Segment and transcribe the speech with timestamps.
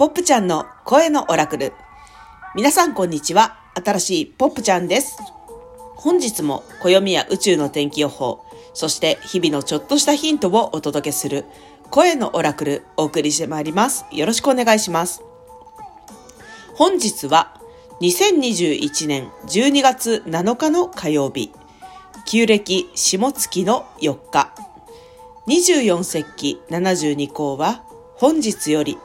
[0.00, 1.74] ポップちゃんの声のオラクル。
[2.54, 3.58] 皆さんこんにちは。
[3.74, 5.18] 新しいポップちゃんです。
[5.94, 8.42] 本日も暦や宇宙の天気予報、
[8.72, 11.44] そして日々のちょっとしたヒントをお届けする
[11.90, 14.06] 声のオラクルお送りしてまいります。
[14.10, 15.22] よろしくお願いします。
[16.76, 17.60] 本日は
[18.00, 21.52] 2021年12月7日の火曜日、
[22.24, 24.50] 旧暦下月の4日、
[25.46, 27.82] 24節気72項は
[28.14, 28.96] 本日より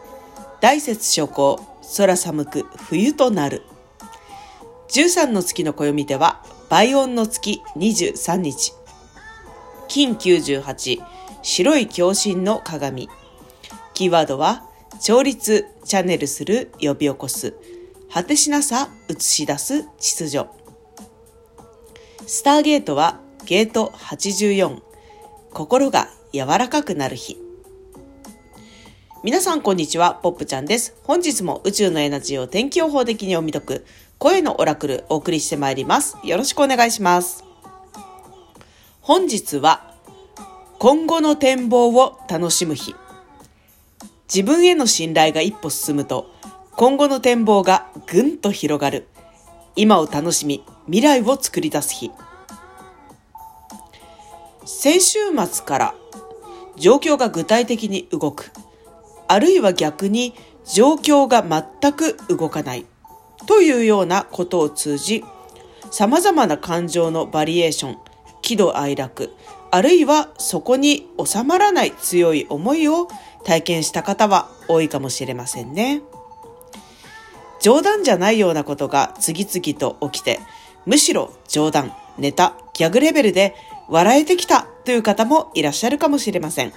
[0.62, 1.59] 大雪初行、
[1.98, 3.63] 空寒く冬となる。
[4.90, 8.73] 13の月の暦では、倍音の月23日。
[9.88, 11.02] 金98、
[11.41, 13.10] 白い共振の鏡。
[13.94, 14.63] キーワードは、
[15.02, 17.54] 調律、チャネルする、呼び起こす。
[18.12, 20.46] 果てしなさ、映し出す、秩序。
[22.26, 24.82] スターゲートは、ゲート84。
[25.54, 27.45] 心が柔らかくなる日。
[29.26, 30.96] 皆さんこんにちは、ポップちゃんです。
[31.04, 33.86] 本日も宇宙のエナジーを天気予報的に読み解く
[34.20, 36.16] 声のオラクルお送りしてまいります。
[36.24, 37.44] よろしくお願いします。
[39.02, 39.96] 本日は
[40.77, 42.94] 今後の展望を楽しむ日。
[44.32, 46.30] 自分への信頼が一歩進むと
[46.76, 49.08] 今後の展望がぐんと広がる。
[49.76, 52.12] 今を楽しみ、未来を作り出す日。
[54.66, 55.18] 先週
[55.52, 55.96] 末から
[56.76, 58.52] 状況が具体的に動く。
[59.27, 60.34] あるいは逆に
[60.65, 62.85] 状況が全く動かない
[63.48, 65.23] というようなことを通じ
[65.91, 67.97] 様々な感情のバリエーション、
[68.41, 69.31] 喜怒哀楽、
[69.72, 73.07] あるいはそこに収まらない強い思いを
[73.44, 76.01] 体験した方は多いかもしれませんね。
[77.62, 80.40] 冗談じゃないようなことが次々と起きて、
[80.85, 83.56] むしろ冗談、ネタ、ギャグレベルで
[83.88, 86.73] 笑えてきたという方もいらっしゃるかもしれません。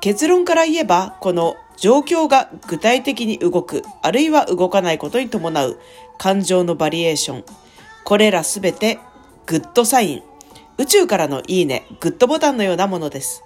[0.00, 5.78] 結論から言えば、この状況が具体的に動く、あるいは動かないことに伴う
[6.18, 7.44] 感情のバリエーション。
[8.04, 8.98] これらすべて
[9.46, 10.22] グッドサイン、
[10.78, 13.44] 宇宙からのいいね、グッドボタンのようなものです。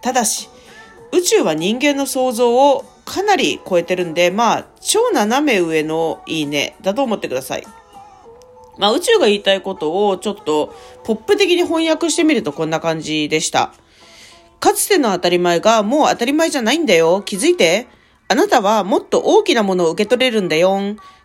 [0.00, 0.48] ただし、
[1.12, 7.64] 宇宙は人間の想像をかなり超えてるんで、まあ、超斜め上のいいねだと思ってください。
[8.78, 10.74] まあ、宇宙が言いたいことをちょっと
[11.04, 13.74] ポップ的に翻訳してみるとこんな感じでした。
[14.62, 17.20] かつての当たり前がもう当たり前じゃないんだよ。
[17.22, 17.88] 気づいて。
[18.28, 20.78] あなたはもっと大きなものを受け取れるんだよ。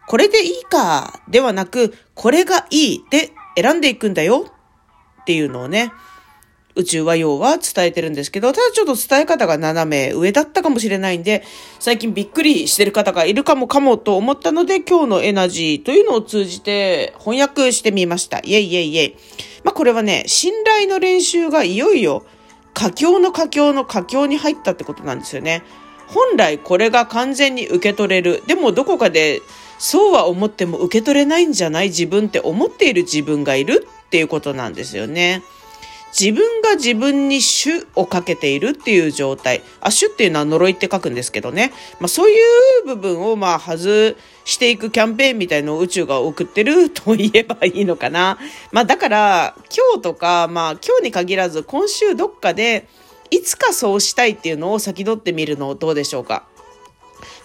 [0.08, 1.22] これでいいか。
[1.30, 4.48] ではなく、これがいいで選んでいくんだよ。
[5.22, 5.94] っていうのをね、
[6.74, 11.44] 宇宙は要は伝えてるんですけど、ただちょっと伝え方が斜め上だったかもしれないんで、
[11.80, 18.40] 最近びっくりしてる方がいるかもかもと思ったので、今日のエナジーというのを通じて翻訳してみました。
[18.40, 19.16] イェイイェイイェイ。
[19.64, 22.26] まあこれはね、信頼の練習がいよいよ
[22.78, 25.64] 佳境の佳境の佳境に入ったってことなんですよね。
[26.06, 28.44] 本来これが完全に受け取れる。
[28.46, 29.42] でもどこかで
[29.80, 31.88] そうは思っても受け取れないんじゃない？
[31.88, 35.42] 自分って思っている自分がいるっていうことなんですよね。
[36.20, 39.62] 自分が自分に主をかけているっていう状態。
[39.82, 41.72] あ、主っていうのは呪いって書くんですけどね。
[42.00, 42.36] まあそうい
[42.84, 48.40] う部分をまあ外していくキャンペーンみたいのを宇宙が送ってると言えばいいのかな。
[48.72, 52.88] まあだから今日とかまあ今日に限らず今週どっかで
[53.30, 56.48] いつかそうしたいっていうのを先取ってみるのどうでしょうか？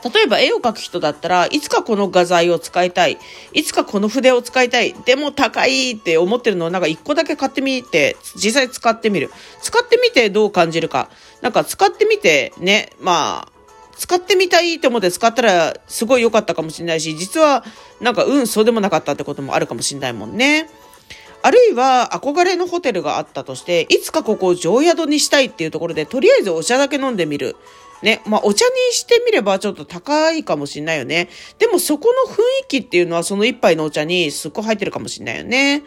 [0.05, 3.19] 例えば絵を描く人だったらいつかこの画材を使いたい。
[3.53, 4.95] いつかこの筆を使いたい。
[5.05, 9.31] でも高いって思ってるのをなんか一個だけ買ってみて、実際使ってみる。
[9.61, 11.09] 使ってみてどう感じるか。
[11.41, 13.53] なんか使ってみてね、まあ、
[13.97, 17.65] 使ってみたいと思って使ったらすごい良かったかもしれないし、実は
[18.01, 20.69] なんかうんそうでもなかったってこともあるかもしれないもんね。
[21.45, 27.57] あるいは憧れのホテルがあったとして、いつかここを常宿にしたいっていうところで、とりあえずお茶だけ飲んでみる。
[28.03, 28.23] ね。
[28.27, 31.29] まあ、お茶にしてみればちょっと高いかもしんないよね。
[31.59, 35.83] でもそこの雰囲気っていうのはその一杯のお茶にすっごい入ってるかもしんないよね。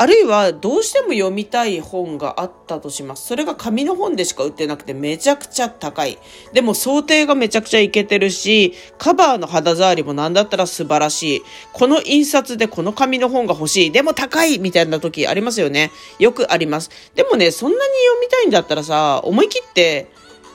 [0.00, 3.26] あるいはどうしても読みたい本があったとします。
[3.26, 6.18] それが紙の本でしか売ってなくてめちゃくちゃ高い。
[6.52, 11.42] でも想定がめちゃくちゃいけてるし、カバーの肌触りもなんだったら素晴らしい。
[11.72, 13.90] この印刷でこの紙の本が欲しい。
[13.90, 15.90] でも高いみたいな時ありますよね。
[16.20, 16.90] よくあります。
[17.16, 20.06] でもね、そんなに読みたいんだったらさ、思い切って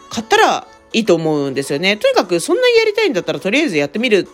[0.10, 1.98] 買ったらいいと思うんですよね。
[1.98, 4.28] とにかくそんなにやりたいんだったらとりあえずやってみる。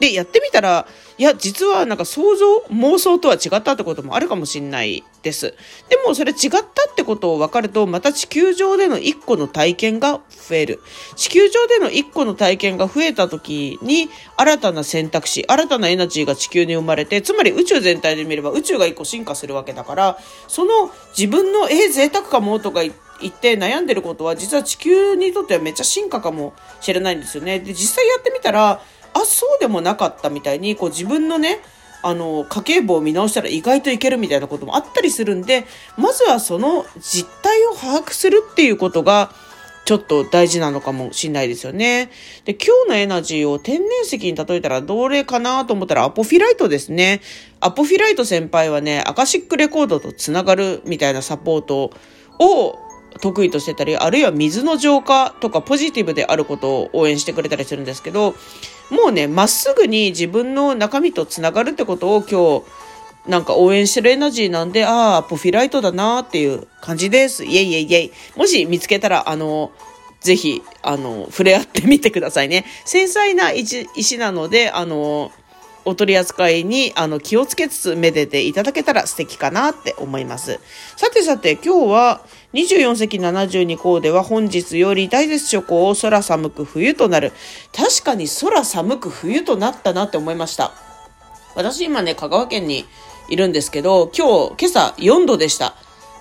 [0.00, 0.86] で、やってみたら、
[1.16, 5.54] いや、実はなんか想像、妄想とは違ったってこともあるかもしんないです。
[5.88, 6.62] でもそれ違ったっ
[6.94, 10.80] てことを分かると、また地球上での一個の体験が増える。
[11.16, 27.58] 地球上での一個の体験が増えた時に、新たな選択肢、新たなエナジーが地球に生まれて、つまり宇宙全体で見れば宇宙が一個進化するわけだから、その自分の、え、贅沢かもとか言って言って悩んでることは実は地球にとってはめっちゃ進化かもしれないんですよね。
[27.58, 28.80] で、実際やってみたら、
[29.14, 31.60] あ、そうでもなかったみたいに、こう自分のね、
[32.02, 35.66] あの、家計簿を見直したら意外といけるみたいなこともあったりするんで、
[35.96, 39.32] まずはその実態を把握するっていうことが、
[39.84, 42.10] ちょっと大事なのかもしんないですよね。
[42.44, 47.22] で、今日のエナジーを天然石に例えたらどれかなと思ったらアポフィライトですね。
[47.60, 51.90] アポフィライト先輩はね、アカシックレコードとつながるみたいなサポート
[52.38, 52.78] を
[53.20, 58.34] 得意としてたり、あるいは水の浄化とかポジティブであることを応援してくれたりするんですけど、
[58.90, 67.44] もうね、まっすぐに自分の中身とつながるってことを今日、なんか応援してるエナジーなんで、ああ、ポフィライトだなっていう感じです。
[67.44, 68.12] イェイイェイイェイ。
[68.36, 69.70] もし見つけたら、あの、
[70.20, 72.64] ぜひ、あの、触れ合ってみてくださいね。
[72.84, 75.30] 繊細な石なので、あの、
[75.88, 80.60] お取り扱いにあの気をつけつつめでていただけたら素敵かなって思います。
[80.96, 82.20] さてさて今日は
[82.52, 87.32] 24世72項では本日より大絶諸行を空寒く冬となる。
[87.74, 90.72] 確かに空寒く冬となったなって思いました。
[91.54, 92.84] 私今ね、香川県に
[93.30, 95.74] いるんですけど、今日、今朝4度でした。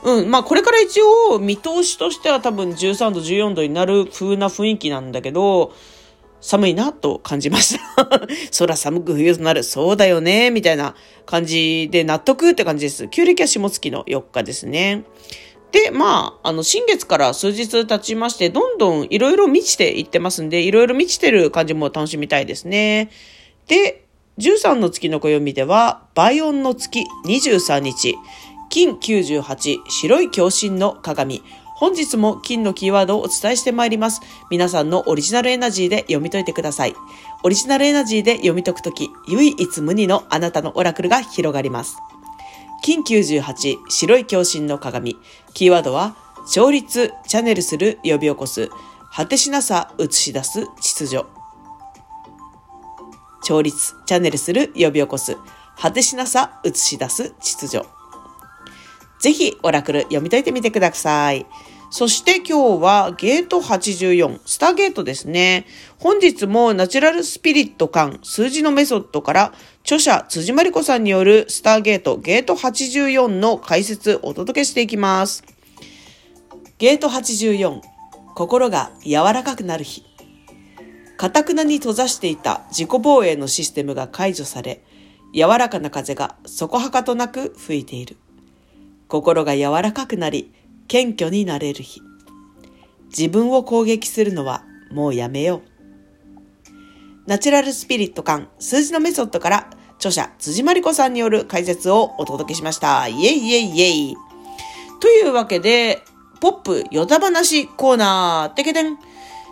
[0.04, 0.32] うん。
[0.32, 5.74] まあ、これから一応、見通しとしては多分13度、14度になる風な雰囲気なんだけど、
[6.40, 8.10] 寒いなと感じました。
[8.58, 9.64] 空寒く冬となる。
[9.64, 10.52] そうだよね。
[10.52, 10.96] みたいな
[11.26, 13.08] 感じで納得って感じです。
[13.10, 15.04] 旧暦は下月の4日ですね。
[15.72, 23.10] で、まあ、あの、新月から数日経ちまして、どんどんいろいろ満ちていってますんで、いろいろ満ちてる感じも楽しみたいですね。
[23.68, 24.06] で、
[24.38, 28.16] 13の月の暦では、倍音の月23日、
[28.70, 31.42] 金98、白い共振の鏡、
[31.78, 34.22] 本日も金のキーワードをお伝えしてまいります。
[34.50, 36.96] 皆さんのオリジナルエナジーで読み解いてください。
[37.44, 41.98] オリジナルエナジーで読み解くとき、唯一無二のあなたのオラクルが広がります。
[42.82, 45.18] 金98白い共振の鏡。
[45.54, 46.16] キーワードは、
[46.48, 48.72] 勝率、チャネルする、呼び起こす、
[49.14, 51.26] 果てしなさ、映し出す、秩序。
[53.44, 55.38] 調律、チャネルする、呼び起こす、
[55.80, 57.97] 果てしなさ、映し出す、秩序。
[59.20, 61.46] ぜひ、オラクル読み解いてみてください。
[61.90, 65.66] そして今日はゲート84、スターゲートですね。
[66.00, 69.54] 本日もナチュラルスピリット感、数字のメソッドから
[69.84, 75.46] 著者辻まりこさんによるスターゲート、ゲート84の解説お届けしていきます。
[76.78, 77.80] ゲート84、
[78.36, 80.04] 心が柔らかくなる日。
[81.16, 84.84] かたくなに閉ざしていた自己防衛のシステムが解除され、
[85.34, 88.18] 柔らかな風がそこはかとなく吹いている。
[89.08, 90.52] 心が柔らかくなり、
[90.88, 92.02] 謙虚になれる日。
[93.10, 95.78] 自分を攻撃するのはもうやめよう。
[97.26, 103.08] ナチュラルスピリット感、数字のメソッドから著者辻まりこさんによる解説をお届けしました。
[103.08, 104.16] イェイイェイイェイ。
[105.00, 106.02] というわけで、
[106.40, 108.98] ポップヨタ話コーナー、てけてん。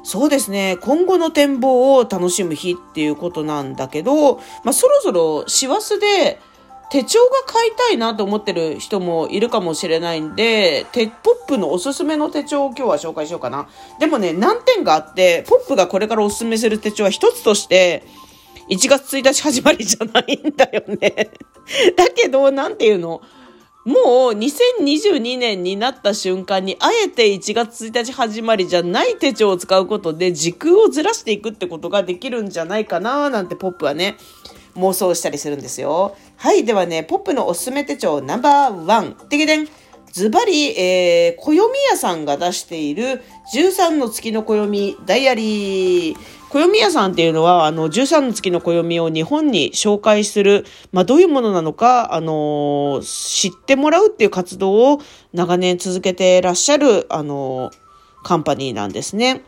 [0.03, 0.77] そうですね。
[0.81, 6.39] 今後の展望を楽しむ日っていうことなんだけど、まあ、そろそろ師走で
[6.95, 13.67] 手帳が買いたいなと思ってる人もいるかもしれないんで、テポップのおすすめの手帳を今日は紹介しようかな。
[13.99, 18.03] でもね、難点があって、ポップがこれからおすすめする手帳は一つとして、
[18.69, 21.31] 1月1日始まりじゃないんだよね。
[21.97, 23.21] だけど、なんていうの？
[23.83, 34.15] もう2022年になった瞬間に、あえて1月1日始まりじゃない手帳を使うことで時空をずらしていくってことができるんじゃないかななんてポップはね、
[34.75, 36.15] 妄想したりするんですよ。
[36.37, 36.65] はい。
[36.65, 39.15] ではね、ポップのおすすめ手帳ナンバーワン。
[39.29, 39.67] てけでん。
[40.11, 41.59] ズバリ、えー、暦
[41.91, 43.21] 屋さんが出している
[43.53, 46.17] 13の月の暦ダイアリー。
[46.49, 55.01] 暦屋さんっていうのは、あの、13の月の暦を日本に紹介する、まあ、どういうものなのか、あの知ってもらうっていう活動を
[55.33, 57.71] 長年続けてらっしゃる、あの
[58.23, 59.41] カンパニーなんですね。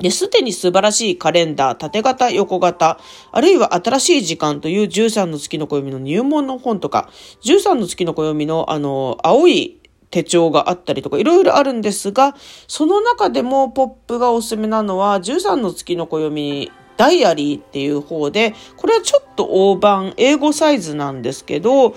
[0.00, 2.98] で、すでに素晴らしいカレンダー、縦型、横型、
[3.32, 7.10] あるいは新しい時間という13の月の暦の入門の本とか、
[7.44, 9.80] 13の月の暦のあの、青い
[10.10, 12.34] 手帳があったりとかいろいろあるんですが、
[12.66, 21.96] その中でもポップがおすすめなのは13の月の暦ダイアリーっていう方で、これはちょっと大判、英語サイズなんですけど、こ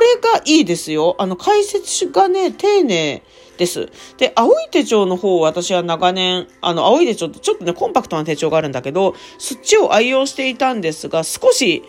[0.00, 1.16] れがいいですよ。
[1.18, 3.22] あの解説がね、丁寧
[3.58, 3.90] です。
[4.16, 11.82] で、青い手帳の方私は長年、あの青い手帳ってちょっとね、コンパクトな手帳があるんだけど、そっちを愛用していたんですが、少し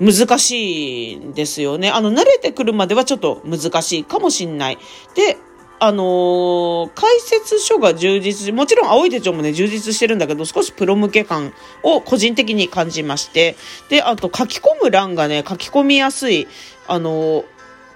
[0.00, 1.90] 難しいんですよね。
[1.90, 4.78] あの、慣れてくるまではちょっと難しいかもしんない。
[5.14, 5.36] で、
[5.80, 13.56] あのー、解説書が充実しもちろん青い手帳もね、充実してるんだけど、少しプロ向け感を個人的に感じまして、
[13.88, 16.48] で、あと書き込む欄がね、書き込みやすい、
[16.86, 17.44] あのー、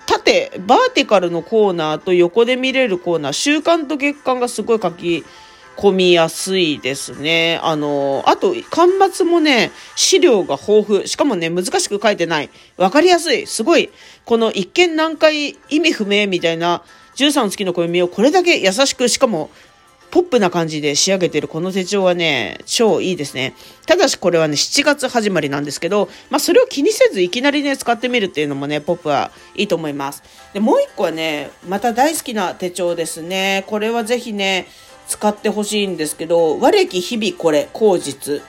[0.06, 5.24] 縦、バーティカルのコーナーと横で見れるコーナー、週間と月間がすごい書き
[5.76, 7.58] 込みやすいですね。
[7.62, 11.08] あの、あと、端末もね、資料が豊富。
[11.08, 12.50] しかもね、難しく書いてない。
[12.76, 13.46] わかりやすい。
[13.46, 13.90] すごい、
[14.24, 16.82] この一見難解、意味不明みたいな
[17.16, 19.50] 13月の暦をこれだけ優しく、しかも、
[20.12, 23.54] ポップな感じで仕上げてるこの手帳はね、超いいですね。
[23.86, 30.22] ただしこれはね、7月始まりなんですけど、まあそれを気にせずいきなりね、使ってみるっていうのもね、ポップはいいと思います。
[30.52, 33.64] で、もう一個はね、また大好きな手帳ですね。
[33.68, 34.66] これはぜひね、
[35.08, 38.42] 使ってほしいんですけど、和暦日々これ、口実。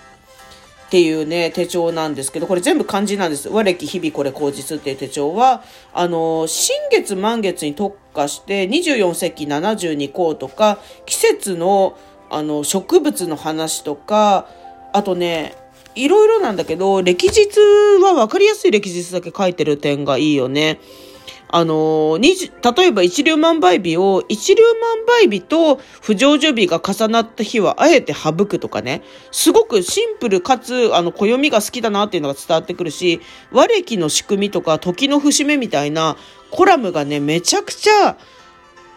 [0.87, 3.49] っていうね、手帳なんですけど、これ全部漢字なんです。
[3.49, 11.97] 和暦日々これ口実っていう手帳は、あの、新月満月に特化して、24世紀72項とか、季節の、
[12.29, 14.47] あの、植物の話とか、
[14.93, 15.55] あとね、
[15.95, 17.47] いろいろなんだけど、歴日
[18.01, 20.79] は分かりやすい歴日だけ書いてる点がいいよね。
[21.55, 36.17] あのー、例えば一粒万倍日を一粒万倍日と不成就日が重なった日はあえて省くとかね、すごくシンプルかつ、あの、暦が好きだなっていうのが伝わってくるし、和暦の仕組みとか時の節目みたいな
[36.49, 38.17] コラムがね、めちゃくちゃ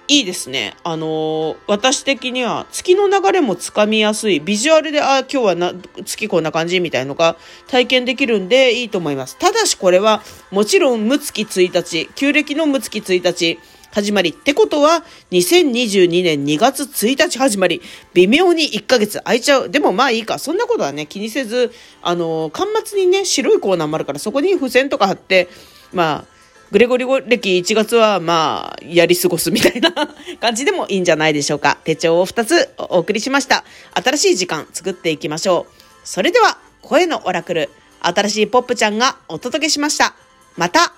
[0.08, 0.76] いいですね。
[0.84, 4.40] あの、私的には月の流れもつかみやすい。
[4.40, 5.72] ビジュアルで、あ、今日はな
[6.04, 7.36] 月こんな感じみたいのが
[7.66, 9.36] 体験できるんでいいと思います。
[9.36, 13.58] ただしこれは、もちろん、む月1日、旧暦のむ月1日、
[13.90, 14.30] 始まり。
[14.30, 17.80] ってことは、2022年2月1日始まり。
[18.14, 19.70] 微妙に1ヶ月空いちゃう。
[19.70, 20.38] でもまあいいか。
[20.38, 21.72] そんなことはね、気にせず、
[22.02, 25.48] あのー、端末にね、白いコーナーもあるから、そこに付箋とか貼って、
[25.92, 26.35] まあ、
[26.72, 29.92] グレゴリゴ歴1月はまあ、やり過ごすみたいな
[30.40, 31.78] 感じでもいいんじゃないでしょうか。
[31.84, 33.64] 手帳を2つお送りしました。
[33.94, 35.72] 新しい時間作っていきましょう。
[36.04, 37.70] それでは、声のオラクル、
[38.00, 40.14] 新しいポップちゃんがお届けしました。
[40.56, 40.92] また